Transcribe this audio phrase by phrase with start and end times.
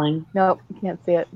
[0.00, 0.26] smiling.
[0.34, 1.28] Nope, can't see it.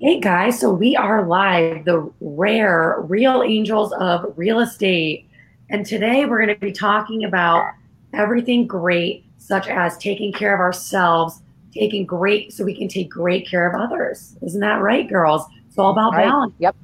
[0.00, 5.28] Hey guys, so we are live, the rare real angels of real estate.
[5.70, 7.72] And today we're going to be talking about
[8.14, 11.42] everything great, such as taking care of ourselves,
[11.74, 14.36] taking great so we can take great care of others.
[14.42, 15.42] Isn't that right, girls?
[15.66, 16.26] It's all about Right.
[16.26, 16.54] balance.
[16.58, 16.76] Yep.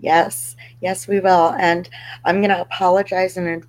[0.00, 1.50] Yes, yes, we will.
[1.58, 1.88] And
[2.24, 3.64] I'm going to apologize in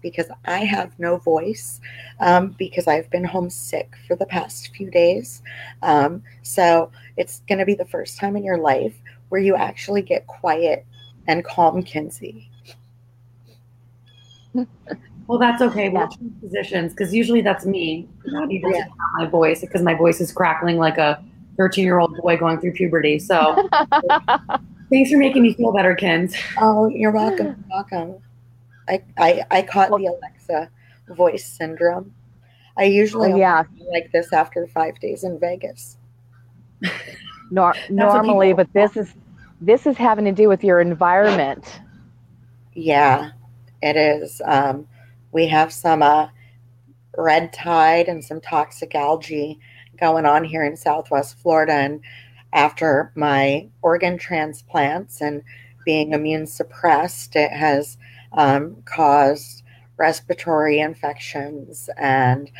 [0.00, 1.80] because I have no voice
[2.20, 5.42] um, because I've been homesick for the past few days.
[5.82, 8.94] Um, so it's going to be the first time in your life
[9.28, 10.86] where you actually get quiet
[11.26, 12.48] and calm Kinsey.
[15.26, 15.88] Well, that's okay.
[15.88, 16.08] We'll Yeah.
[16.08, 18.84] change positions because usually that's me, not even Yeah.
[19.18, 21.22] my voice because my voice is crackling like a
[21.56, 23.18] 13 year old boy going through puberty.
[23.18, 23.68] So
[24.90, 26.34] thanks for making me feel better, Kens.
[26.60, 27.46] Oh, you're welcome.
[27.46, 28.22] You're welcome.
[28.90, 30.70] I, I, I caught the Alexa
[31.08, 32.12] voice syndrome.
[32.76, 33.62] I usually Oh, yeah.
[33.92, 35.96] like this after five days in Vegas.
[37.50, 39.14] Nor- normally, but this is
[39.60, 41.80] this is having to do with your environment.
[42.74, 43.32] Yeah,
[43.82, 44.40] it is.
[44.44, 44.86] Um,
[45.32, 46.28] we have some uh,
[47.18, 49.58] red tide and some toxic algae
[49.98, 51.72] going on here in Southwest Florida.
[51.74, 52.00] And
[52.54, 55.42] after my organ transplants and
[55.84, 57.98] being immune suppressed, it has
[58.32, 59.62] um, caused
[59.96, 61.88] respiratory infections.
[61.96, 62.50] And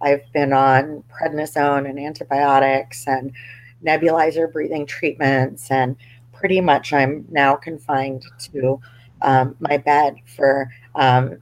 [0.00, 3.32] I've been on prednisone and antibiotics and
[3.84, 5.70] nebulizer breathing treatments.
[5.70, 5.96] And
[6.32, 8.80] pretty much I'm now confined to
[9.22, 11.38] um, my bed for um,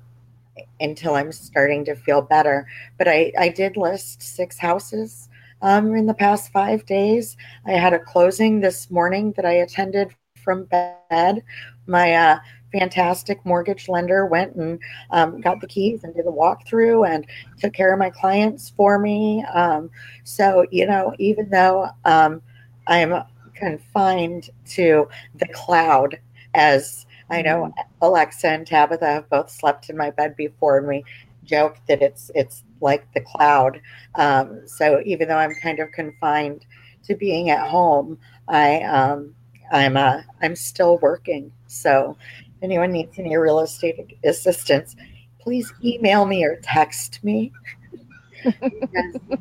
[0.81, 2.67] until I'm starting to feel better.
[2.98, 5.29] But I, I did list six houses
[5.62, 7.37] um, in the past five days.
[7.67, 11.42] I had a closing this morning that I attended from bed.
[11.87, 12.39] My uh,
[12.72, 14.78] fantastic mortgage lender went and
[15.11, 17.27] um, got the keys and did a walkthrough and
[17.58, 19.45] took care of my clients for me.
[19.53, 19.91] Um,
[20.25, 22.42] so, you know, even though um,
[22.86, 23.23] I'm
[23.55, 26.19] confined to the cloud
[26.55, 31.05] as I know Alexa and Tabitha have both slept in my bed before, and we
[31.45, 33.80] joke that it's it's like the cloud.
[34.14, 36.67] Um, so even though I'm kind of confined
[37.05, 39.35] to being at home, I um,
[39.73, 41.52] I'm uh, I'm still working.
[41.67, 42.17] So
[42.62, 44.96] anyone needs any real estate assistance,
[45.40, 47.52] please email me or text me.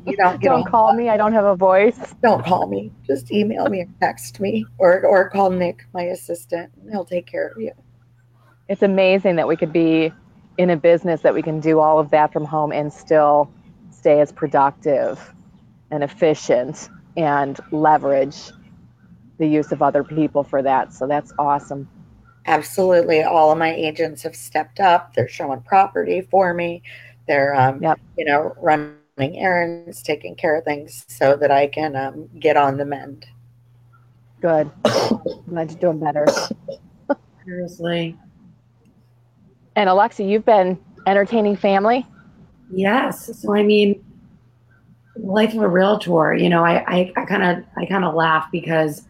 [0.04, 1.08] You don't Don't call me.
[1.08, 2.14] I don't have a voice.
[2.22, 2.92] don't call me.
[3.06, 6.72] Just email me or text me or or call Nick, my assistant.
[6.80, 7.72] and He'll take care of you.
[8.68, 10.12] It's amazing that we could be
[10.58, 13.50] in a business that we can do all of that from home and still
[13.90, 15.32] stay as productive
[15.90, 18.36] and efficient and leverage
[19.38, 20.92] the use of other people for that.
[20.92, 21.88] So that's awesome.
[22.46, 23.22] Absolutely.
[23.22, 25.14] All of my agents have stepped up.
[25.14, 26.82] They're showing property for me.
[27.26, 28.00] They're um, Yep.
[28.16, 32.76] you know, running errands, taking care of things so that I can um, get on
[32.76, 33.26] the mend.
[34.40, 34.70] Good.
[35.48, 36.26] Glad you're doing better.
[37.44, 38.16] Seriously.
[39.74, 42.06] And Alexa, you've been entertaining family.
[42.70, 43.40] Yes.
[43.40, 44.04] So I mean,
[45.16, 46.34] life of a realtor.
[46.34, 49.02] You know, I I kind of I kind of laugh because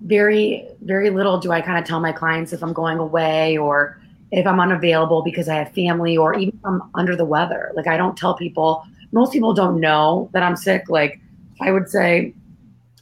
[0.00, 4.00] very very little do I kind of tell my clients if I'm going away or
[4.30, 7.72] if I'm unavailable because I have family or even if I'm under the weather.
[7.74, 8.84] Like I don't tell people.
[9.10, 10.84] Most people don't know that I'm sick.
[10.88, 11.18] Like
[11.60, 12.34] I would say,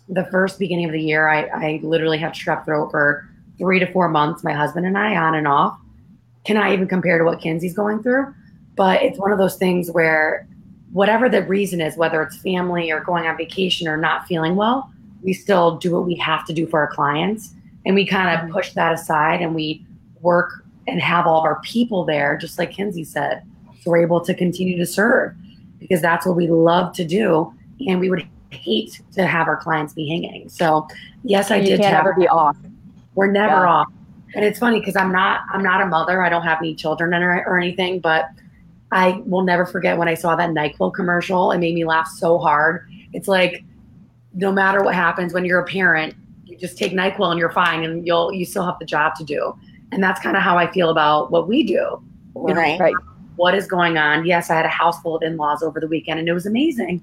[0.08, 3.28] the first beginning of the year, I I literally had strep throat for
[3.58, 4.44] three to four months.
[4.44, 5.78] My husband and I on and off.
[6.44, 8.32] Can I even compare to what Kinsey's going through?
[8.76, 10.46] but it's one of those things where
[10.92, 14.90] whatever the reason is whether it's family or going on vacation or not feeling well
[15.22, 17.54] we still do what we have to do for our clients
[17.84, 18.52] and we kind of mm-hmm.
[18.52, 19.84] push that aside and we
[20.20, 23.42] work and have all of our people there just like kinsey said
[23.80, 25.34] so we're able to continue to serve
[25.78, 27.52] because that's what we love to do
[27.86, 30.86] and we would hate to have our clients be hanging so
[31.24, 32.56] yes i you did can't have ever be off.
[33.14, 33.68] we're never Yeah.
[33.68, 33.88] off.
[34.34, 36.22] And it's funny because I'm not I'm not a mother.
[36.22, 38.26] I don't have any children or, or anything, but
[38.92, 41.52] I will never forget when I saw that NyQuil commercial.
[41.52, 42.86] It made me laugh so hard.
[43.14, 43.64] It's like
[44.36, 47.82] no matter what happens when you're a parent, you just take NyQuil and you're fine
[47.84, 49.58] and you'll you still have the job to do.
[49.92, 51.74] And that's kind of how I feel about what we do.
[51.74, 52.02] You
[52.34, 52.78] know, Right.
[52.78, 52.94] Right.
[53.36, 54.26] what is going on.
[54.26, 57.02] Yes, I had a house full of in-laws over the weekend and it was amazing.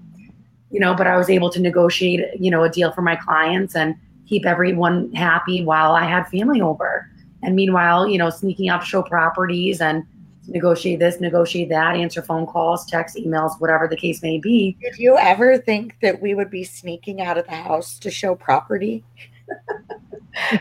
[0.70, 3.76] You know, but I was able to negotiate, you know, a deal for my clients
[3.76, 3.96] and
[4.28, 7.10] keep everyone happy while I had family over.
[7.42, 10.04] And meanwhile, you know, sneaking out to show properties and
[10.48, 14.78] negotiate this, negotiate that, answer phone calls, text, emails, whatever the case may be.
[14.82, 18.36] Did you ever think that we would be sneaking out of the house to show
[18.36, 19.04] property?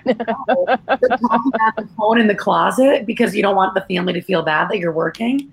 [0.07, 4.43] But talking the phone in the closet because you don't want the family to feel
[4.43, 5.51] bad that you're working.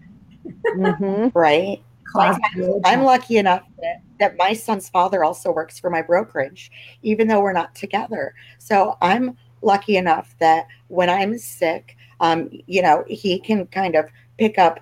[0.74, 1.82] hmm Right.
[2.12, 2.42] closet.
[2.86, 6.72] I'm lucky enough that, that my son's father also works for my brokerage,
[7.02, 8.34] even though we're not together.
[8.60, 14.10] So I'm lucky enough that when I'm sick, um, you know, he can kind of
[14.38, 14.80] pick up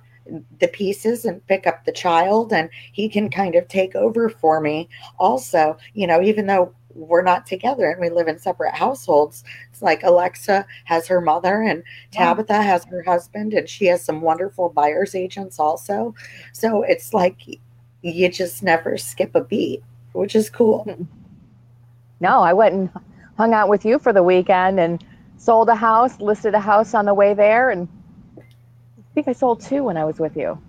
[0.60, 4.60] the pieces and pick up the child and he can kind of take over for
[4.60, 4.90] me.
[5.20, 9.84] Also you know even though we're not together and we live in separate households it's
[9.84, 14.70] like alexa has her mother and tabitha has her husband and she has some wonderful
[14.70, 16.14] buyers agents also.
[16.54, 17.38] So it's like
[18.02, 19.84] you just never skip a beat
[20.14, 21.08] which is cool.
[22.20, 22.90] No i went and
[23.38, 25.04] hung out with you for the weekend and
[25.38, 27.88] sold a house listed a house on the way there and
[28.38, 30.60] I think I sold two when I was with you.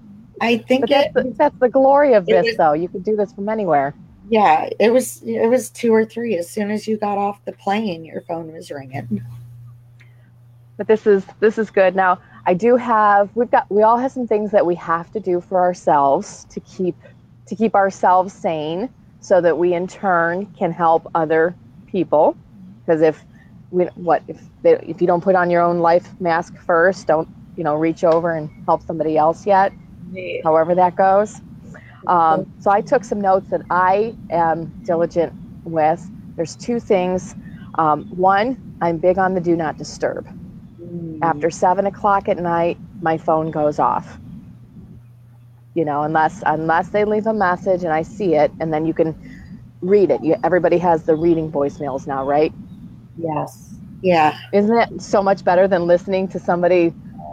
[0.41, 2.73] I think but that's, the, that's the glory of this, was, though.
[2.73, 3.95] You could do this from anywhere.
[4.31, 6.37] Yeah, it was it was two or three.
[6.37, 9.25] As soon as you got off the plane, your phone was ringing.
[10.77, 11.97] But this is this is good.
[11.97, 15.21] Now I do have we've got we all have some things that we have to
[15.21, 16.95] do for ourselves to keep
[17.47, 18.91] to keep ourselves sane,
[19.21, 21.55] so that we in turn can help other
[21.87, 22.37] people.
[22.85, 23.25] Because if
[23.71, 27.29] we what if they, if you don't put on your own life mask first, don't
[27.57, 29.73] you know reach over and help somebody else yet
[30.45, 31.41] however that goes.
[32.07, 35.33] Um, so i took some notes that i am diligent
[35.65, 36.09] with.
[36.37, 37.35] There's two things.
[37.75, 40.27] Um, one i'm big on the do not disturb.
[40.81, 41.19] Mm.
[41.23, 44.19] after seven o'clock at night my phone goes off.
[45.75, 48.95] You know unless unless they leave a message and i see it and then you
[48.95, 49.15] can
[49.81, 50.25] read it.
[50.25, 52.53] You, everybody has the reading voicemails now right
[53.19, 56.93] yes yeah isn't it so much better than listening to somebody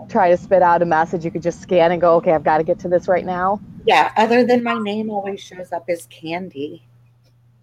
[0.09, 2.59] try to spit out a message, you could just scan and go, okay, I've got
[2.59, 3.59] to get to this right now.
[3.85, 6.83] Yeah, other than my name always shows up as Candy.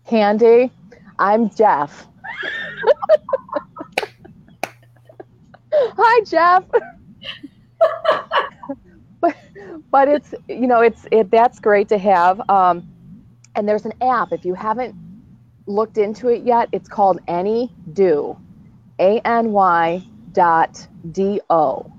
[0.07, 0.71] Candy,
[1.19, 2.07] I'm Jeff.
[5.75, 6.65] Hi, Jeff.
[9.21, 9.37] but,
[9.91, 12.41] but it's you know it's it that's great to have.
[12.49, 12.89] Um,
[13.55, 14.95] and there's an app if you haven't
[15.73, 16.69] looked into it yet.
[16.73, 18.39] It's called Any Do,
[18.99, 20.03] A N Y
[20.33, 21.93] dot D O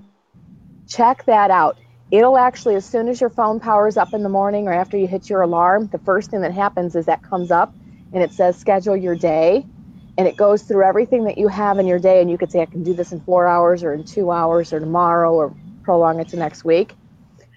[0.88, 1.78] check that out.
[2.10, 5.06] It'll actually, as soon as your phone powers up in the morning or after you
[5.06, 7.74] hit your alarm, the first thing that happens is that comes up
[8.12, 9.66] and it says schedule your day.
[10.16, 12.20] And it goes through everything that you have in your day.
[12.20, 14.72] And you could say, I can do this in four hours or in two hours
[14.72, 16.94] or tomorrow or prolong it to next week.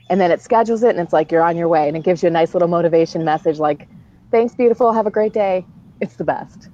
[0.09, 1.87] And then it schedules it and it's like you're on your way.
[1.87, 3.87] And it gives you a nice little motivation message like,
[4.31, 4.91] thanks, beautiful.
[4.91, 5.65] Have a great day.
[6.01, 6.69] It's the best.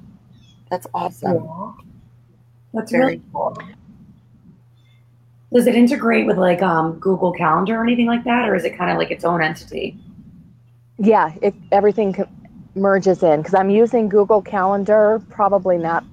[0.70, 1.48] That's awesome.
[2.74, 3.58] That's very really cool.
[5.54, 8.76] Does it integrate with like um, Google Calendar or anything like that, or is it
[8.76, 9.98] kind of like its own entity?
[10.98, 12.16] Yeah, it everything
[12.76, 16.04] merges in because I'm using Google Calendar, probably not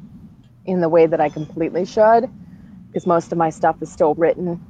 [0.67, 2.29] in the way that I completely should,
[2.89, 4.61] because most of my stuff is still written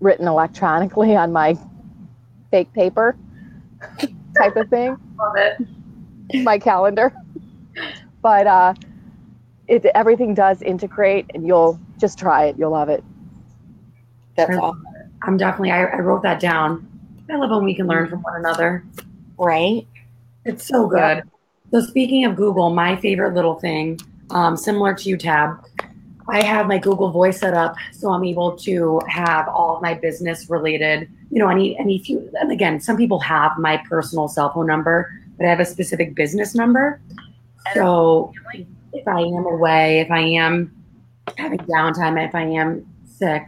[0.00, 1.58] written electronically on my
[2.52, 3.16] fake paper
[4.38, 4.96] type of thing.
[5.18, 5.66] Love it.
[6.34, 7.14] My calendar,
[8.22, 8.74] but uh,
[9.68, 12.56] it everything does integrate, and you'll just try it.
[12.58, 13.02] You'll love it.
[14.36, 14.84] That's awesome.
[15.22, 16.86] I'm definitely, I, I, wrote that down.
[17.30, 18.84] I love when we can learn from one another.
[19.38, 19.86] Right?
[20.44, 20.98] It's so good.
[20.98, 21.22] Yeah.
[21.72, 23.98] So, speaking of Google, my favorite little thing,
[24.30, 25.64] um, similar to you, Tab,
[26.28, 29.94] I have my Google Voice set up so I'm able to have all of my
[29.94, 34.52] business related, you know, any, any few, and again, some people have my personal cell
[34.52, 37.00] phone number, but I have a specific business number.
[37.74, 38.32] So,
[38.92, 40.72] if I am away, if I am
[41.36, 43.42] having downtime, if I am sick,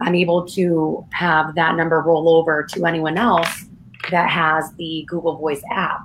[0.00, 3.66] I'm able to have that number roll over to anyone else
[4.10, 6.00] that has the Google Voice app.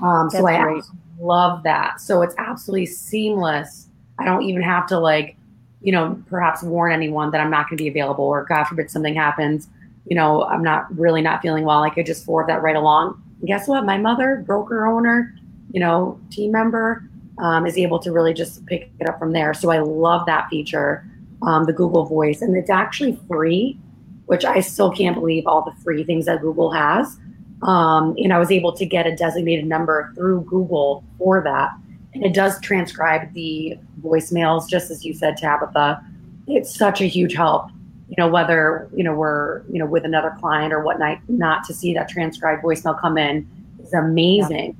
[0.00, 0.80] Um, so I
[1.18, 2.00] love that.
[2.00, 3.88] So it's absolutely seamless.
[4.18, 5.36] I don't even have to like,
[5.80, 8.90] you know, perhaps warn anyone that I'm not going to be available or God forbid
[8.90, 9.68] something happens.
[10.06, 11.82] You know, I'm not really not feeling well.
[11.82, 13.22] I could just forward that right along.
[13.44, 13.84] Guess what?
[13.84, 15.34] My mother, broker owner,
[15.72, 17.04] you know, team member,
[17.38, 19.54] um, is able to really just pick it up from there.
[19.54, 21.04] So I love that feature
[21.42, 23.78] um, the Google Voice, and it's actually free,
[24.26, 27.18] which I still can't believe all the free things that Google has.
[27.62, 31.70] Um, and I was able to get a designated number through Google for that.
[32.14, 36.04] And it does transcribe the voicemails, just as you said, Tabitha.
[36.46, 37.70] It's such a huge help,
[38.12, 41.72] you know, whether, you know, we're, you know, with another client or whatnot, not to
[41.72, 43.48] see that transcribed voicemail come in
[43.82, 44.76] is amazing.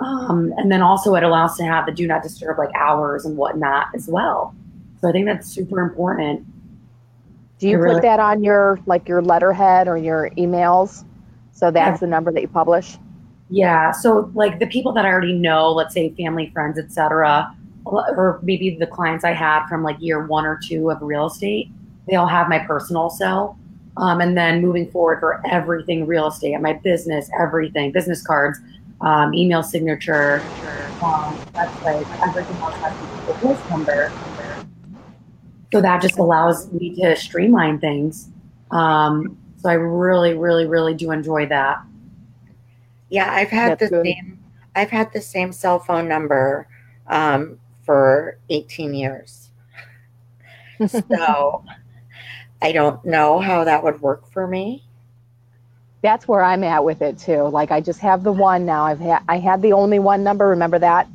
[0.00, 0.06] Yeah.
[0.06, 3.36] Um, and then also it allows to have the do not disturb like hours and
[3.36, 4.54] whatnot as well.
[5.00, 6.46] So I think that's super important.
[7.58, 11.04] Do you really- put that on your like your letterhead or your emails?
[11.50, 12.06] So that's yeah.
[12.06, 12.96] the number that you publish?
[13.50, 13.90] Yeah.
[13.90, 18.76] So like the people that I already know, let's say family, friends, etc., or maybe
[18.76, 21.68] the clients I had from like year one or two of real estate,
[22.08, 23.58] they all have my personal cell.
[23.98, 28.58] Um, and then moving forward for everything real estate, my business, everything, business cards,
[29.02, 30.40] um, email signature,
[31.02, 34.10] um, website, everything else has a voice number.
[35.72, 38.28] So that just allows me to streamline things.
[38.70, 41.82] Um, so I really, really, really do enjoy that.
[43.10, 44.06] Yeah, I've had That's the good.
[44.06, 44.38] same.
[44.74, 46.66] I've had the same cell phone number
[47.08, 49.50] um, for 18 years.
[50.86, 51.64] so
[52.62, 54.84] I don't know how that would work for me.
[56.02, 57.42] That's where I'm at with it too.
[57.48, 58.84] Like I just have the one now.
[58.84, 60.48] I've had I had the only one number.
[60.48, 61.08] Remember that?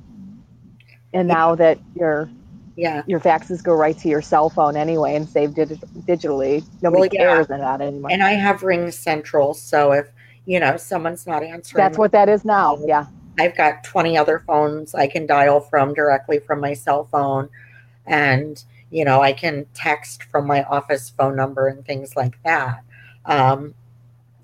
[1.13, 2.29] And now that your
[2.75, 3.01] Yeah.
[3.07, 7.09] your faxes go right to your cell phone anyway and save digi- digitally, nobody Well,
[7.11, 7.19] yeah.
[7.35, 8.11] cares about it anymore.
[8.11, 10.07] And I have RingCentral, so if
[10.45, 12.77] you know someone's not answering, That's what that is now.
[12.85, 13.05] Yeah.
[13.39, 17.49] I've got 20 other phones I can dial from directly from my cell phone.
[18.05, 22.83] And, you know, I can text from my office phone number and things like that.
[23.25, 23.73] Um,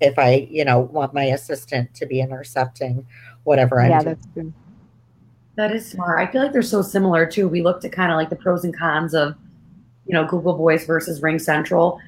[0.00, 3.06] if I, you know, want my assistant to be intercepting
[3.44, 4.14] whatever I'm yeah, doing.
[4.14, 4.52] that's good.
[5.56, 6.20] That is smart.
[6.20, 7.48] I feel like they're so similar too.
[7.48, 9.34] We looked at kind of like the pros and cons of,
[10.06, 11.98] you know, Google Voice versus RingCentral.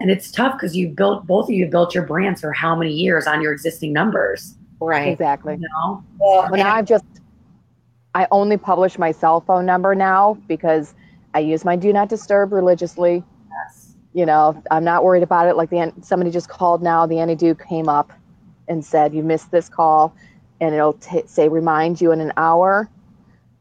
[0.00, 2.92] And it's tough because you built both of you built your brands for how many
[2.92, 5.08] years on your existing numbers, Right.
[5.12, 5.54] Exactly.
[5.54, 6.02] you know?
[6.18, 7.04] Well, Well, and- now I've just,
[8.14, 10.94] I only publish my cell phone number now because
[11.34, 13.22] I use my do not disturb religiously.
[13.50, 13.96] Yes.
[14.12, 15.56] You know, I'm not worried about it.
[15.56, 18.12] Like the somebody just called now, the Anydo came up
[18.68, 20.14] and said you missed this call,
[20.60, 22.88] and it'll t- say remind you in an hour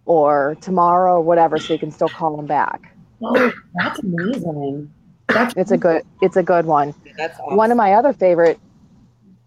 [0.06, 2.96] or tomorrow or whatever, so you can still call them back.
[3.24, 4.94] Oh, that's amazing.
[5.30, 6.94] That's It's a good, it's a good one.
[7.18, 7.58] that's awesome.
[7.58, 8.60] One of my other favorite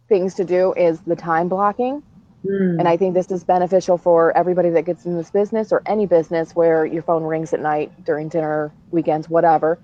[0.09, 2.03] things to do is the time blocking.
[2.45, 2.79] Hmm.
[2.79, 6.07] And I think this is beneficial for everybody that gets in this business or any
[6.07, 9.79] business where your phone rings at night during dinner, weekends, whatever.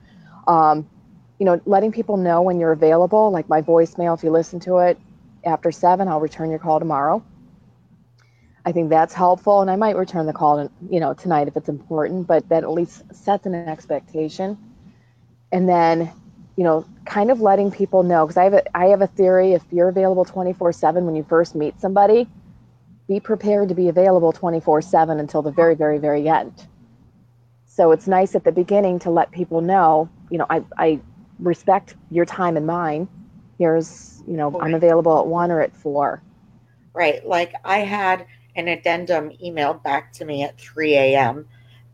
[0.46, 0.88] Um,
[1.38, 4.78] you know, letting people know when you're available, like my voicemail, if you listen to
[4.78, 4.98] it
[5.44, 7.22] after seven, I'll return your call tomorrow.
[8.64, 9.60] I think that's helpful.
[9.60, 12.70] And I might return the call, you know, tonight if it's important, but that at
[12.70, 14.56] least sets an expectation.
[15.50, 16.12] And then,
[16.56, 19.88] you know, kind of letting people know, because I have have a theory if you're
[19.88, 22.28] available 24 7 when you first meet somebody,
[23.08, 26.66] be prepared to be available 24 7 until the very, very, very end.
[27.66, 31.00] So it's nice at the beginning to let people know, you know, I, I
[31.38, 33.08] respect your time and mine.
[33.58, 36.22] Here's, you know, I'm available at one or at four.
[36.94, 37.26] Right.
[37.26, 41.46] Like I had an addendum emailed back to me at 3 a.m.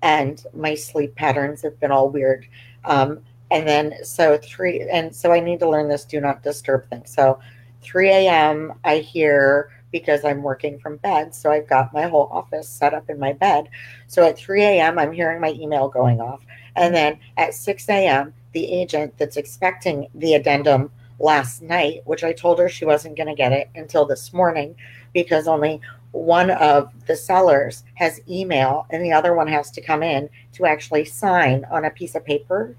[0.03, 2.49] and my sleep patterns have been all weird.
[2.85, 6.89] Um, and then so three, and so I need to learn this do not disturb
[6.91, 7.05] thing.
[7.07, 7.39] So
[7.83, 8.75] 3 a.m.
[8.85, 11.35] I hear because I'm working from bed.
[11.35, 13.69] So I've got my whole office set up in my bed.
[14.07, 16.45] So at 3 a.m., I'm hearing my email going off.
[16.77, 22.33] And then at 6 a.m., the agent that's expecting the addendum last night, which I
[22.33, 24.77] told her she wasn't going to get it until this morning
[25.13, 25.81] because only
[26.13, 30.67] one of the sellers has email and the other one has to come in to
[30.67, 32.77] actually sign on a piece of paper.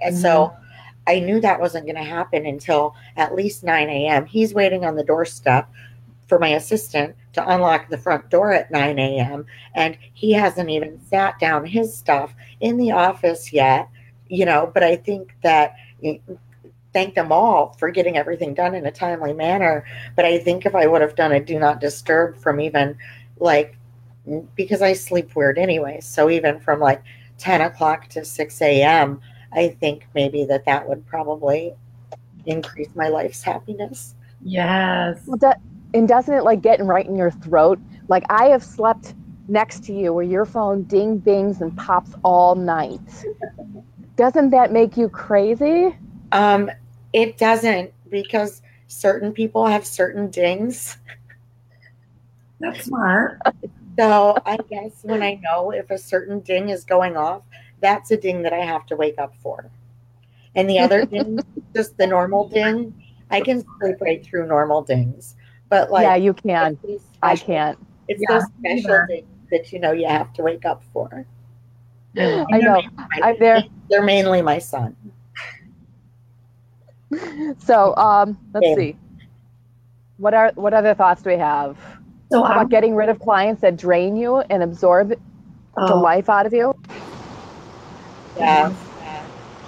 [0.00, 0.64] And so mm-hmm.
[1.06, 4.26] I knew that wasn't going to happen until at least 9 a.m.
[4.26, 5.70] He's waiting on the doorstep
[6.28, 9.46] for my assistant to unlock the front door at 9 a.m.
[9.74, 13.88] And he hasn't even sat down his stuff in the office yet,
[14.28, 14.70] you know.
[14.72, 15.74] But I think that
[16.92, 19.84] thank them all for getting everything done in a timely manner.
[20.14, 22.96] But I think if I would have done a do not disturb from even
[23.38, 23.76] like,
[24.54, 26.00] because I sleep weird anyway.
[26.00, 27.02] So even from like
[27.38, 29.20] 10 o'clock to 6 a.m.,
[29.52, 31.74] I think maybe that that would probably
[32.44, 34.14] increase my life's happiness.
[34.44, 35.22] yes.
[35.26, 35.60] Well, that,
[35.94, 37.78] and doesn't it like getting right in your throat?
[38.08, 39.14] Like I have slept
[39.48, 43.00] next to you where your phone ding bings and pops all night.
[44.16, 45.96] Doesn't that make you crazy?
[46.32, 46.70] Um,
[47.12, 50.98] it doesn't because certain people have certain dings.
[52.60, 53.40] That's smart.
[53.98, 57.42] So I guess when I know if a certain ding is going off,
[57.80, 59.70] that's a ding that I have to wake up for.
[60.54, 61.40] And the other ding,
[61.74, 62.94] just the normal ding,
[63.30, 65.36] I can sleep right through normal dings.
[65.68, 66.78] But like, yeah, you can.
[66.82, 67.78] it's I can't.
[68.08, 69.06] It's Yeah, those special neither.
[69.08, 71.26] dings that you know you have to wake up for.
[72.18, 72.82] I know.
[73.22, 73.64] I'm there.
[73.90, 74.96] They're mainly my son.
[77.58, 78.74] So um, let's Yeah.
[78.74, 78.96] see.
[80.18, 81.78] What are what other thoughts do we have?
[82.30, 85.18] So How I'm, about getting rid of clients that drain you and absorb the
[85.76, 86.74] oh, life out of you?
[88.36, 88.72] Yeah,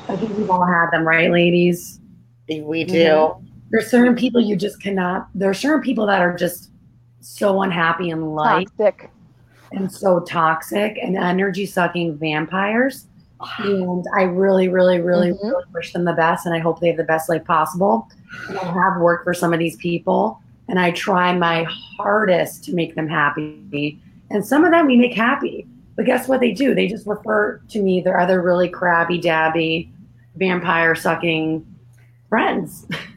[0.09, 2.00] I think we've all had them, right, ladies?
[2.49, 2.95] we do.
[2.95, 3.50] Mhm.
[3.70, 5.28] There's certain people you just cannot.
[5.34, 6.70] There are certain people that are just
[7.20, 9.10] so unhappy in life Toxic.
[9.72, 13.06] and so toxic and energy sucking vampires
[13.58, 15.42] and I really, really, really, Mhm.
[15.42, 18.06] really wish them the best, and I hope they have the best life possible.
[18.48, 21.64] And I have worked for some of these people, and I try my
[21.96, 23.98] hardest to make them happy.
[24.30, 26.74] And some of them we make happy, but guess what they do?
[26.74, 29.90] They just refer to me their other really crabby, dabby,
[30.36, 31.64] vampire sucking
[32.28, 32.86] friends.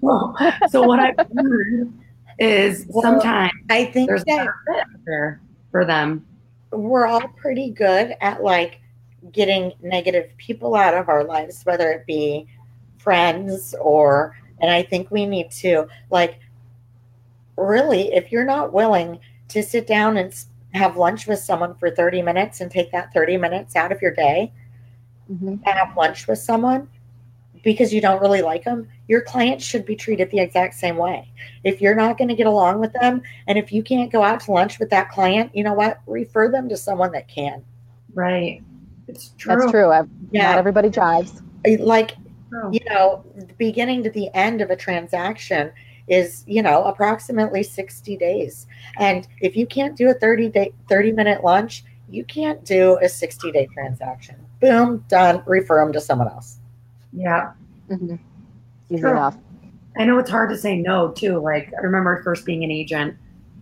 [0.00, 0.36] well,
[0.68, 1.98] so what I've learned
[2.38, 6.26] is Well, sometimes I think there's that better fit out there for them.
[6.70, 8.80] we're all pretty good at like
[9.30, 12.46] getting negative people out of our lives, whether it be
[12.98, 16.40] friends or, and I think we need to like
[17.56, 20.34] really, if you're not willing to sit down and
[20.74, 24.10] have lunch with someone for 30 minutes and take that 30 minutes out of your
[24.14, 24.50] day
[25.30, 25.62] Mhm.
[25.64, 26.88] to have lunch with someone
[27.62, 31.30] because you don't really like them, your clients should be treated the exact same way.
[31.64, 34.40] If you're not going to get along with them, and if you can't go out
[34.40, 36.00] to lunch with that client, you know what?
[36.06, 37.64] Refer them to someone that can.
[38.14, 38.62] Right.
[39.08, 39.56] It's true.
[39.56, 39.90] That's true.
[39.90, 40.50] I've, Yeah.
[40.50, 41.42] Not everybody jives.
[41.78, 42.16] Like,
[42.50, 42.70] True.
[42.72, 45.70] you know, the beginning to the end of a transaction
[46.08, 48.66] is, you know, approximately 60 days.
[48.98, 53.08] And if you can't do a 30 day 30 minute lunch, you can't do a
[53.08, 54.36] 60 day transaction.
[54.60, 55.42] Boom, done.
[55.46, 56.58] Refer them to someone else.
[57.12, 57.52] Yeah.
[57.90, 58.18] Mhm.
[58.90, 59.10] Easy Sure.
[59.12, 59.36] enough.
[59.98, 61.38] I know it's hard to say no too.
[61.38, 63.14] Like I remember first being an agent.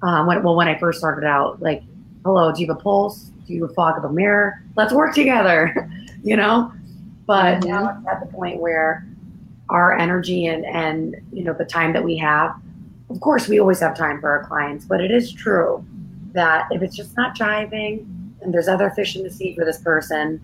[0.02, 1.82] Um, when well, when I first started out, like,
[2.24, 3.30] hello, do you have a pulse?
[3.46, 4.62] Do you have fog of a mirror?
[4.76, 5.90] Let's work together.
[6.22, 6.72] you know.
[7.26, 7.68] But Mhm.
[7.68, 9.04] now it's at the point where
[9.68, 12.54] our energy and and you know the time that we have.
[13.10, 15.84] Of course, we always have time for our clients, but it is true
[16.32, 18.06] that if it's just not jiving
[18.40, 20.40] and there's other fish in the sea for this person,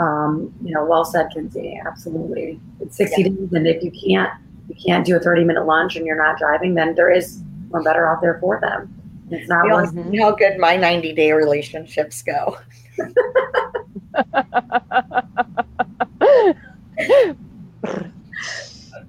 [0.00, 1.80] um, you know, well said, Kinsey.
[1.86, 4.30] Absolutely, it's sixty days, and if you can't
[4.68, 7.82] you can't do a 30 minute lunch and you're not driving, then there is one
[7.82, 8.88] better out there for them.
[9.30, 10.12] It's not You one.
[10.12, 12.56] know how good my 90 day relationships go.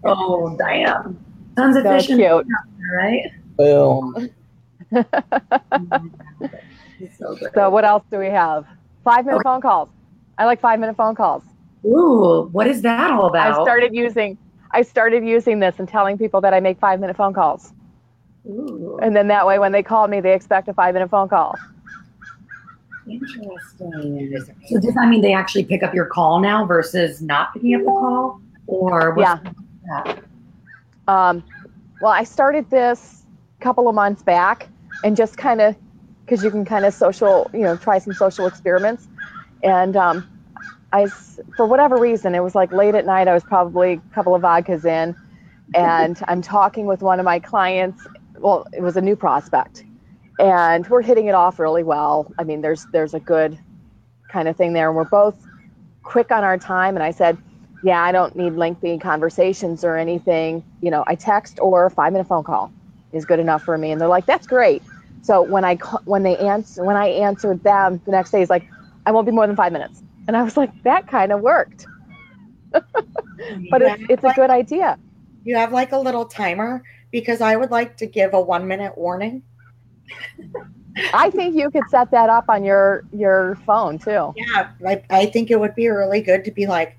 [0.04, 1.20] Oh, damn.
[1.56, 2.46] Tons of fish cute.
[2.96, 3.24] right?
[3.58, 4.30] Boom.
[7.18, 7.36] So.
[7.56, 8.66] So what else do we have?
[9.04, 9.44] Five minute Okay.
[9.44, 9.90] phone calls.
[10.42, 11.44] I like five minute phone calls.
[11.86, 13.60] Ooh, what is that all about?
[13.60, 14.40] I started using
[14.72, 17.74] I started using this and telling people that I make five minute phone calls.
[18.48, 21.30] Ooh, And then that way when they call me they expect a five minute phone
[21.30, 21.56] call.
[23.08, 24.36] interesting.
[24.68, 27.82] So does that mean they actually pick up your call now versus not picking up
[27.82, 28.42] the call?
[28.66, 29.44] Or what's
[29.86, 30.24] that?
[31.08, 31.44] Um,
[32.02, 33.26] well, I started this
[33.60, 34.70] a couple of months back
[35.04, 35.76] and just kind of
[36.26, 39.08] because you can kind of social, you know, try some social experiments.
[39.64, 40.28] And um,
[40.94, 41.08] I,
[41.56, 43.28] for whatever reason, it was like late at night.
[43.28, 45.16] I was probably a couple of vodkas in,
[45.74, 48.06] and I'm talking with one of my clients.
[48.38, 49.84] Well, it was a new prospect,
[50.40, 52.32] and we're hitting it off really well.
[52.38, 53.58] I mean, there's there's a good
[54.30, 55.38] kind of thing there, and we're both
[56.04, 56.96] quick on our time.
[56.96, 57.38] And I said,
[57.84, 60.64] yeah, I don't need lengthy conversations or anything.
[60.82, 62.72] You know, I text or a five minute phone call
[63.14, 63.92] is good enough for me.
[63.92, 64.82] And they're like, that's great.
[65.22, 65.76] So when I
[66.06, 68.68] when they answer when I answered them the next day, he's like,
[69.06, 70.02] I won't be more than five minutes.
[70.28, 71.86] And I was like, that kind of worked.
[73.72, 75.00] But it's it's a good idea.
[75.44, 78.96] You have like a little timer because I would like to give a one minute
[78.96, 79.42] warning.
[81.14, 84.34] I think you could set that up on your your phone too.
[84.36, 86.98] Yeah, I, I think it would be really good to be like,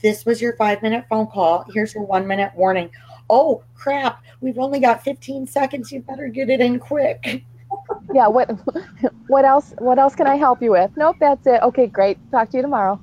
[0.00, 1.64] this was your five minute phone call.
[1.72, 2.90] Here's your one minute warning.
[3.30, 4.22] Oh, crap.
[4.40, 5.90] We've only got 15 seconds.
[5.90, 7.42] You better get it in quick.
[8.14, 8.28] Yeah.
[8.28, 8.50] What
[9.26, 10.90] what else what else can I help you with?
[10.96, 11.60] Nope, that's it.
[11.62, 12.16] Okay, great.
[12.30, 13.00] Talk to you tomorrow.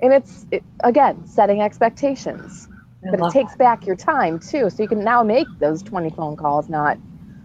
[0.00, 2.68] And it's it, again setting expectations.
[3.06, 6.10] I but it takes back your time too so you can now make those 20
[6.10, 6.98] phone calls not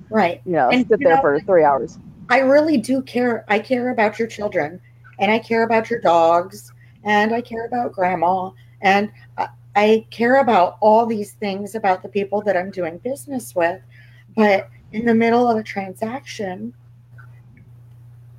[0.09, 0.41] Right.
[0.45, 1.97] you know And, sit you there know- for three hours
[2.29, 3.45] I really do care.
[3.47, 4.81] I care about your children
[5.19, 8.49] and I care about your dogs and I care about grandma
[8.81, 13.53] and I, I care about all these things about the people that I'm doing business
[13.55, 13.79] with.
[14.35, 16.73] But in the middle of a transaction,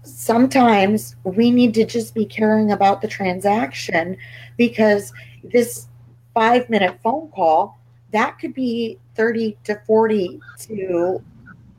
[0.02, 4.16] sometimes we need to just be caring about the transaction
[4.56, 5.12] because
[5.44, 5.88] this
[6.32, 7.78] five minute phone call
[8.12, 11.22] that could be 30 to 40 to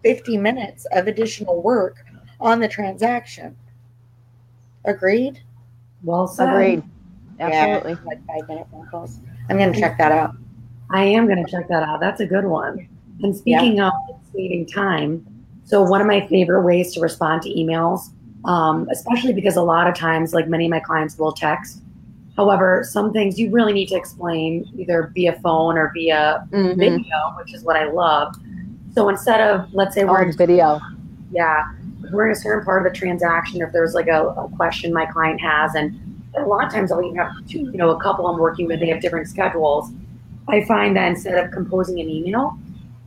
[0.03, 2.05] 50 minutes of additional work
[2.39, 3.55] on the transaction.
[4.85, 5.41] Agreed?
[6.03, 6.49] Well said.
[6.49, 6.83] agreed
[7.39, 9.21] absolutely Yeah, like five minute phone calls.
[9.49, 10.35] I'm going to check that out.
[10.91, 11.99] I am going to check that out.
[11.99, 12.87] That's a good one.
[13.23, 13.93] And speaking of
[14.33, 15.25] saving time,
[15.65, 18.09] so one of my favorite ways to respond to emails,
[18.45, 21.81] um, especially because a lot of times, like many of my clients will text.
[22.35, 26.77] However, some things you really need to explain either via phone or via Mhm.
[26.77, 28.35] video, which is what I love.
[28.93, 30.79] So instead of, let's say, we're on video
[31.31, 31.65] yeah,
[32.11, 35.05] we're in a certain part of the transaction, if there's like a, a question my
[35.05, 35.99] client has, and
[36.37, 38.79] a lot of times I'll even have two, you know, a couple I'm working with,
[38.79, 39.91] they have different schedules.
[40.47, 42.57] I find that instead of composing an email,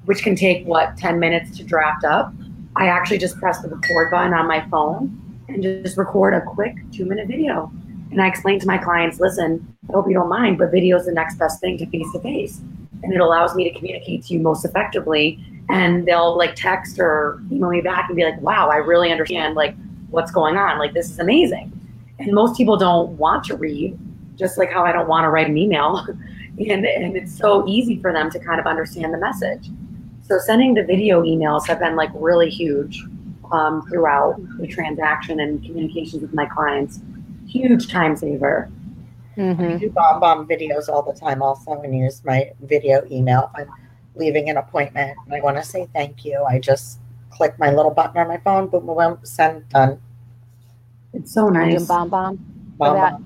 [0.04, 2.32] which can take what 10 minutes to draft up,
[2.76, 6.76] I actually just press the record button on my phone and just record a quick
[6.92, 7.70] two minute video.
[8.10, 11.06] And I explain to my clients, listen, I hope you don't mind, but video is
[11.06, 12.60] the next best thing to face to face.
[13.02, 15.44] And it allows me to communicate to you most effectively.
[15.68, 19.54] And they'll like text or email me back and be like, wow, I really understand
[19.54, 19.74] like
[20.10, 20.78] what's going on.
[20.78, 21.72] Like this is amazing.
[22.18, 23.98] And most people don't want to read,
[24.36, 26.04] just like how I don't want to write an email.
[26.58, 29.68] and, and it's so easy for them to kind of understand the message.
[30.30, 33.04] So sending the video emails have been like really huge
[33.50, 37.00] um, throughout the transaction and communications with my clients.
[37.48, 38.70] Huge time saver.
[39.36, 39.60] Mm-hmm.
[39.60, 43.74] I do BombBomb videos all the time also and use my video email if I'm
[44.14, 46.44] leaving an appointment and I want to say thank you.
[46.48, 50.00] I just click my little button on my phone, boom, boom, boom send, done.
[51.12, 51.86] It's so nice.
[51.86, 52.08] BombBomb.
[52.10, 52.38] Bomb,
[52.78, 52.94] bomb.
[52.94, 53.20] that.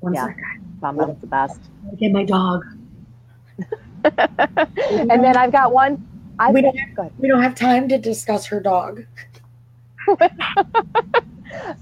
[0.00, 0.34] One yeah.
[0.80, 1.60] BombBomb's the best.
[2.00, 2.64] Get my dog.
[4.04, 6.06] and then I've got one.
[6.38, 9.04] I've we don't have, we don't have time to discuss her dog.
[10.08, 10.18] so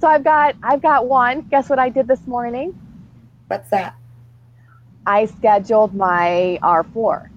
[0.06, 1.42] I've got I've got one.
[1.42, 2.78] Guess what I did this morning?
[3.48, 3.96] What's that?
[5.06, 7.28] I scheduled my R4.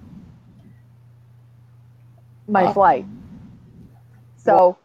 [2.48, 2.72] My oh.
[2.72, 3.06] flight.
[4.36, 4.78] So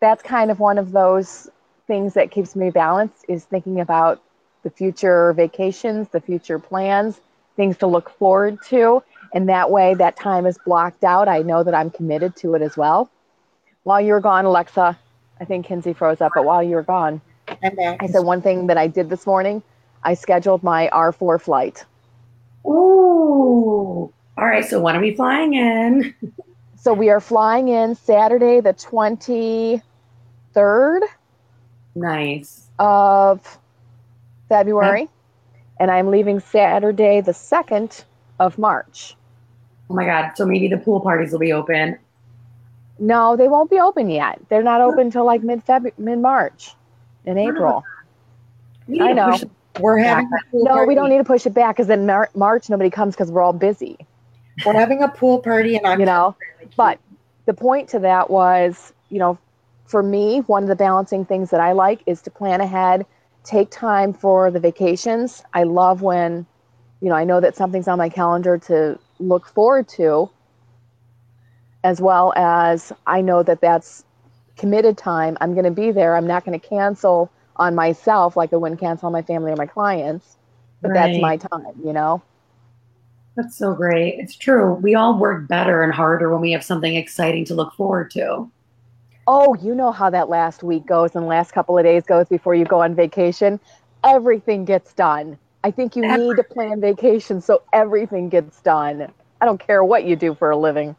[0.00, 1.48] that's kind of one of those
[1.86, 4.22] things that keeps me balanced is thinking about
[4.62, 7.20] the future vacations, the future plans,
[7.56, 9.02] things to look forward to.
[9.34, 11.28] And that way, that time is blocked out.
[11.28, 13.10] I know that I'm committed to it as well.
[13.84, 14.98] While you were gone, Alexa,
[15.40, 18.78] I think Kinsey froze up, but while you were gone, I said one thing that
[18.78, 19.62] I did this morning
[20.04, 21.84] I scheduled my R4 flight.
[22.66, 24.12] Ooh.
[24.36, 24.64] All right.
[24.64, 26.14] So when are we flying in?
[26.76, 31.00] so we are flying in Saturday, the 23rd.
[31.94, 32.68] Nice.
[32.78, 33.58] Of
[34.48, 35.08] February.
[35.78, 38.04] And I'm leaving Saturday, the 2nd
[38.38, 39.16] of March.
[39.90, 40.32] Oh my God.
[40.36, 41.98] So maybe the pool parties will be open.
[42.98, 44.40] No, they won't be open yet.
[44.48, 46.74] They're not open until like mid February, mid March
[47.24, 47.84] in April.
[49.00, 49.38] I know.
[49.80, 50.88] We're having no, party.
[50.88, 53.40] we don't need to push it back because in Mar- March nobody comes because we're
[53.40, 53.96] all busy.
[54.66, 56.36] We're having a pool party and I'm you know,
[56.76, 56.98] but
[57.46, 59.38] the point to that was, you know,
[59.86, 63.06] for me, one of the balancing things that I like is to plan ahead,
[63.44, 65.42] take time for the vacations.
[65.54, 66.46] I love when,
[67.00, 70.30] you know, I know that something's on my calendar to look forward to,
[71.84, 74.04] as well as I know that that's
[74.56, 75.36] committed time.
[75.40, 76.16] I'm going to be there.
[76.16, 79.56] I'm not going to cancel on myself like I wouldn't cancel on my family or
[79.56, 80.36] my clients,
[80.80, 81.12] but right.
[81.12, 82.22] that's my time, you know?
[83.36, 84.16] That's so great.
[84.18, 84.74] It's true.
[84.74, 88.50] We all work better and harder when we have something exciting to look forward to.
[89.26, 92.54] Oh, you know how that last week goes and last couple of days goes before
[92.54, 93.58] you go on vacation.
[94.04, 95.38] Everything gets done.
[95.64, 99.12] I think you need to plan vacation so everything gets done.
[99.40, 100.96] I don't care what you do for a living.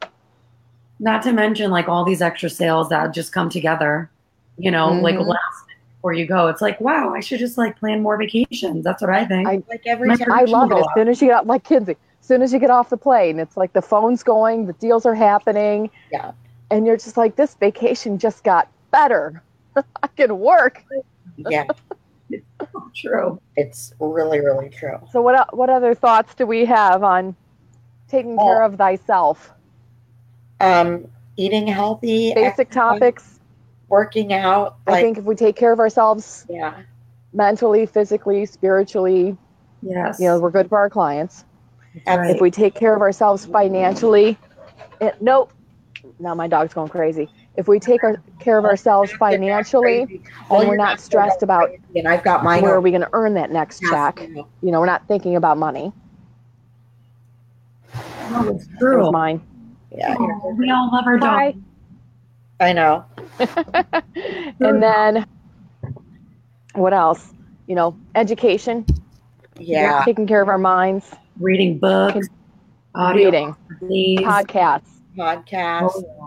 [1.00, 4.10] Not to mention like all these extra sales that just come together,
[4.58, 5.02] you know, mm-hmm.
[5.02, 5.66] like last
[6.04, 6.48] before you go.
[6.48, 8.84] It's like, wow, I should just like plan more vacations.
[8.84, 9.48] That's what I think.
[9.48, 10.78] I, like every I love it.
[10.78, 13.40] As soon as you get like Kinsey, as soon as you get off the plane,
[13.40, 15.90] it's like the phone's going, the deals are happening.
[16.12, 16.32] Yeah.
[16.72, 19.42] And you're just like, this vacation just got better.
[19.76, 20.84] I can work.
[21.38, 21.68] Yeah.
[22.34, 22.46] It's
[22.96, 23.40] true.
[23.56, 25.00] It's really, really true.
[25.12, 27.36] So what what other thoughts do we have on
[28.08, 29.52] taking care of thyself?
[30.60, 32.34] Um, eating healthy.
[32.34, 33.40] Basic topics.
[33.90, 34.78] Working out.
[34.88, 36.46] Like, I think if we take care of ourselves.
[36.50, 36.82] Yeah.
[37.34, 39.36] Mentally, physically, spiritually.
[39.82, 40.20] Yes.
[40.20, 41.46] You know, we're good for our clients.
[42.08, 42.36] Right.
[42.36, 44.38] If we take care of ourselves financially,
[45.02, 45.52] it, nope.
[46.20, 47.30] Now my dog's going crazy.
[47.56, 52.24] If we take our, care of ourselves financially, and we're not stressed about and I've
[52.24, 54.28] got mine where are we going to earn that next check.
[54.28, 55.94] You know, we're not thinking about money.
[57.96, 59.12] Oh, it's true.
[59.12, 59.42] mine.
[59.96, 60.16] Yeah.
[60.18, 61.56] Oh, we all love our dog.
[62.60, 63.06] I know.
[64.60, 65.28] and then
[66.74, 67.34] what else?
[67.68, 68.86] You know, education.
[69.60, 70.02] Yeah.
[70.06, 72.28] Taking care of our minds reading books,
[72.96, 73.56] audio, reading,
[74.24, 75.92] podcasts, podcasts.
[75.96, 76.23] Oh, yeah,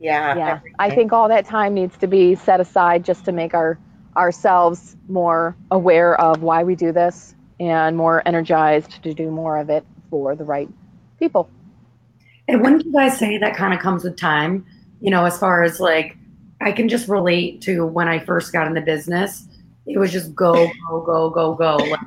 [0.00, 0.36] yeah.
[0.36, 3.78] yeah I think all that time needs to be set aside just to make our
[4.16, 9.70] ourselves more aware of why we do this and more energized to do more of
[9.70, 10.68] it for the right
[11.18, 11.48] people.
[12.48, 14.66] And wouldn't you guys say that kind of comes with time?
[15.00, 16.16] You know, as far as like,
[16.60, 19.46] I can just relate to when I first got in the business.
[19.86, 21.76] It was just go, go, go, go, go.
[21.76, 22.00] Like,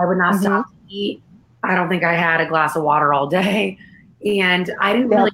[0.00, 0.42] I would not mm-hmm.
[0.42, 1.22] stop to eat.
[1.62, 3.78] I don't think I had a glass of water all day.
[4.24, 5.30] And I didn't really,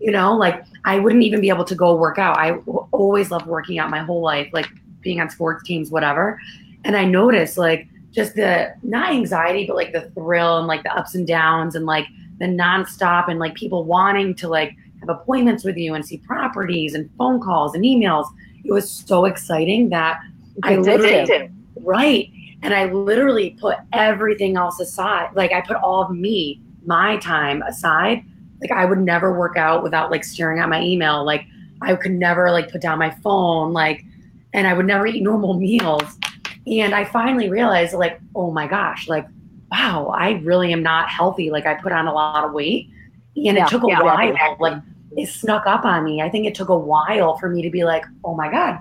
[0.00, 2.36] you know, like I wouldn't even be able to go work out.
[2.38, 2.52] I
[2.92, 4.68] always loved working out my whole life, like
[5.00, 6.40] being on sports teams, whatever.
[6.84, 10.96] And I noticed like just the not anxiety, but like the thrill and like the
[10.96, 12.06] ups and downs and like
[12.38, 16.94] the nonstop and like people wanting to like have appointments with you and see properties
[16.94, 18.26] and phone calls and emails.
[18.64, 20.20] It was so exciting that
[20.62, 21.50] I literally
[21.82, 22.30] right.
[22.62, 25.30] And I literally put everything else aside.
[25.34, 28.24] Like I put all of me, my time aside.
[28.60, 31.24] Like I would never work out without like staring at my email.
[31.24, 31.46] Like
[31.80, 33.72] I could never like put down my phone.
[33.72, 34.04] Like,
[34.52, 36.18] and I would never eat normal meals.
[36.66, 39.26] And I finally realized like, oh my gosh, like,
[39.70, 41.50] wow, I really am not healthy.
[41.50, 42.88] Like I put on a lot of weight.
[43.36, 44.18] And yeah, it took a yeah, while.
[44.28, 44.70] Exactly.
[44.70, 44.82] Like
[45.16, 46.20] it snuck up on me.
[46.20, 48.78] I think it took a while for me to be like, oh my God,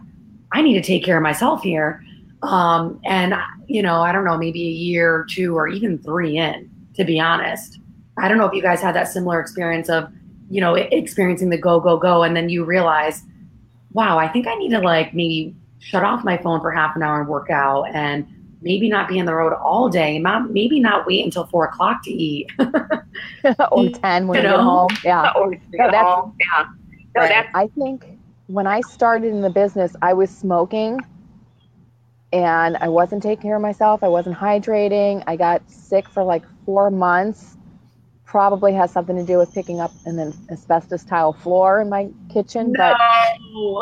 [0.51, 2.03] I need to take care of myself here.
[2.43, 3.33] Um, and
[3.67, 7.03] you know, I don't know, maybe a year or two or even three in, to
[7.03, 7.79] be honest.
[8.17, 10.09] I don't know if you guys had that similar experience of,
[10.49, 13.23] you know, experiencing the go, go, go, and then you realize,
[13.91, 17.03] wow, I think I need to like maybe shut off my phone for half an
[17.03, 18.27] hour and work out and
[18.61, 22.11] maybe not be on the road all day, maybe not wait until four o'clock to
[22.11, 22.49] eat.
[23.71, 24.61] or 10 when you, know?
[24.61, 24.89] home.
[25.03, 25.31] Yeah.
[25.35, 26.35] Or no, that's, home.
[26.39, 26.65] Yeah.
[27.15, 27.29] No, right.
[27.29, 30.99] that's, I think when I started in the business, I was smoking
[32.33, 34.03] and I wasn't taking care of myself.
[34.03, 35.23] I wasn't hydrating.
[35.27, 37.56] I got sick for like four months.
[38.27, 42.73] Probably has something to do with picking up an asbestos tile floor in my kitchen.
[42.73, 42.93] No.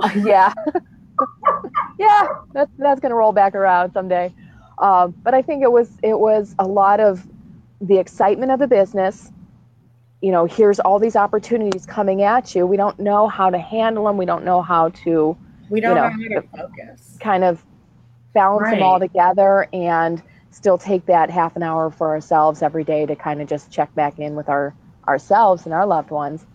[0.01, 0.53] But yeah.
[1.99, 4.33] yeah, that's that's gonna roll back around someday.
[4.77, 7.25] Um, but I think it was it was a lot of
[7.81, 9.31] the excitement of the business.
[10.21, 12.65] You know, here's all these opportunities coming at you.
[12.65, 14.17] We don't know how to handle them.
[14.17, 15.35] We don't know how to.
[15.69, 17.17] We don't you know, know how to focus.
[17.19, 17.63] Kind of
[18.33, 18.75] balance right.
[18.75, 20.21] them all together and
[20.55, 23.93] still take that half an hour for ourselves every day to kind of just check
[23.93, 24.73] back in with our
[25.05, 26.45] ourselves and our loved ones.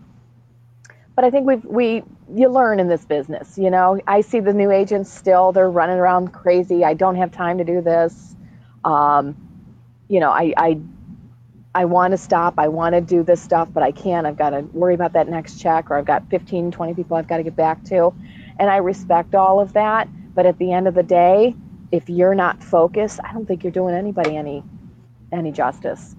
[1.15, 3.99] But i think we we you learn in this business you know?
[4.07, 7.63] I see the new agents still they're running around crazy i don't have time to
[7.63, 8.35] do this.
[8.83, 9.35] Um,
[10.07, 10.79] you know i i
[11.75, 14.49] i want to stop i want to do this stuff but i can't i've got
[14.49, 17.43] to worry about that next check or i've got 15 20 people i've got to
[17.43, 18.11] get back to.
[18.57, 21.55] And i respect all of that but at the end of the day
[21.91, 24.63] if you're not focused, I don't think you're doing anybody any
[25.31, 26.15] any justice.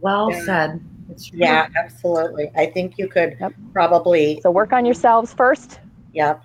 [0.00, 0.44] Well yeah.
[0.44, 0.80] said.
[1.32, 2.50] Yeah, absolutely.
[2.56, 3.52] I think you could yep.
[3.72, 5.80] probably so work on yourselves first.
[6.14, 6.42] Yep.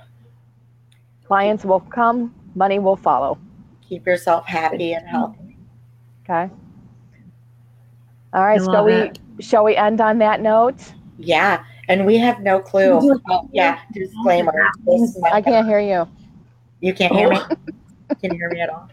[1.25, 3.37] Clients will come, money will follow.
[3.87, 5.57] Keep yourself happy and healthy.
[6.23, 6.49] Okay.
[8.33, 10.93] All right, shall we shall we end on that note?
[11.17, 13.19] Yeah, and we have no clue.
[13.29, 14.69] Oh, yeah, disclaimer.
[15.31, 16.07] I can't hear you.
[16.79, 17.37] You can't hear me?
[18.21, 18.89] Can you hear me at all?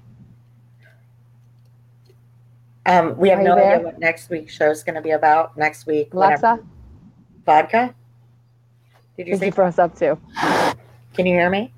[2.87, 3.75] Um, we have no there?
[3.77, 5.57] idea what next week's show is going to be about.
[5.57, 6.59] Next week, Alexa,
[7.47, 7.94] vodka.
[9.16, 9.47] Did you Did say?
[9.47, 10.18] You froze up too.
[11.14, 11.73] Can you hear me?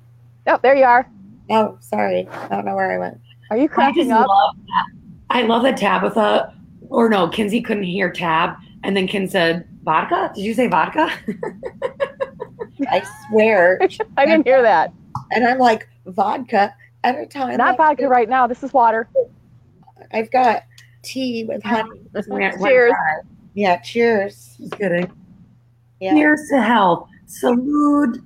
[0.47, 1.09] Oh, there you are.
[1.49, 2.27] Oh, sorry.
[2.27, 3.19] I don't know where I went.
[3.49, 4.27] Are you cracking I up?
[4.27, 4.55] Love
[5.29, 6.53] I love that Tabitha,
[6.89, 10.31] or no, Kinsey couldn't hear Tab, and then Kin said vodka.
[10.35, 11.09] Did you say vodka?
[12.89, 13.79] I swear.
[14.17, 14.93] I didn't hear that.
[15.31, 17.57] And I'm like, vodka at a time.
[17.57, 18.09] Not vodka this.
[18.09, 18.47] right now.
[18.47, 19.07] This is water.
[20.11, 20.63] I've got
[21.03, 22.51] tea with ah, honey.
[22.59, 22.93] cheers.
[23.53, 24.55] Yeah, cheers.
[24.59, 25.11] Just kidding.
[25.99, 26.13] Yeah.
[26.13, 27.09] Cheers to health.
[27.27, 28.23] Salud,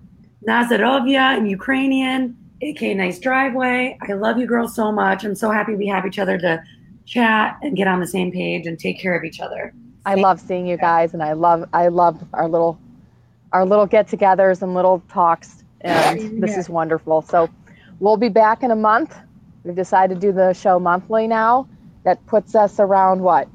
[0.48, 3.98] Nazarovia in Ukrainian, aka nice driveway.
[4.08, 5.24] I love you girls so much.
[5.24, 6.62] I'm so happy we have each other to
[7.06, 9.74] chat and get on the same page and take care of each other.
[10.06, 12.80] I love seeing you guys and I love I love our little
[13.54, 17.22] our little get-togethers and little talks and this is wonderful.
[17.22, 17.50] So
[18.02, 19.16] we'll be back in a month.
[19.64, 21.70] We've decided to do the show monthly now.
[22.04, 23.48] That puts us around what?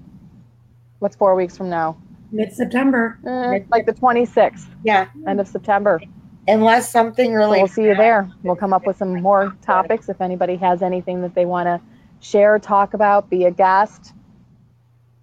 [1.00, 1.98] What's four weeks from now?
[2.30, 3.18] Mid September.
[3.26, 4.66] Eh, like the 26th.
[4.84, 5.08] Yeah.
[5.26, 6.00] End of September.
[6.46, 7.56] Unless something really.
[7.58, 8.30] So we'll see you there.
[8.44, 11.80] We'll come up with some more topics if anybody has anything that they want to
[12.20, 14.12] share, talk about, be a guest.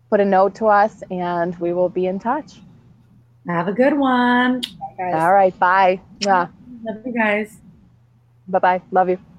[0.09, 2.59] Put a note to us and we will be in touch.
[3.47, 4.61] Have a good one.
[4.99, 5.57] All right.
[5.59, 6.01] Bye.
[6.19, 6.47] Yeah.
[6.83, 7.57] Love you guys.
[8.47, 8.81] Bye bye.
[8.91, 9.32] Love you.